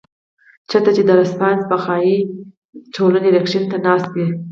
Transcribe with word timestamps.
چرته 0.69 0.91
چې 0.95 1.01
د 1.05 1.09
رسپانس 1.21 1.61
پۀ 1.69 1.77
ځائے 1.85 2.15
ټولنه 2.95 3.29
رېکشن 3.35 3.63
ته 3.71 3.77
ناسته 3.85 4.11
وي 4.21 4.27